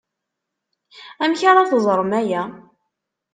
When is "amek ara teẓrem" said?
1.23-2.11